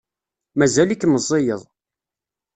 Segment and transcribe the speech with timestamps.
[0.59, 1.61] Mazal-ik meẓẓiyeḍ.